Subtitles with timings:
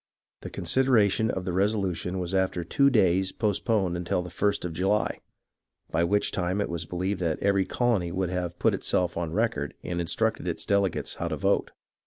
[0.41, 5.19] The consideration of the resolution was after two delays postponed until the first of July,
[5.91, 9.75] by which time it was beheved that every colony would have put itself on record
[9.83, 11.69] and instructed its delegates how to vote.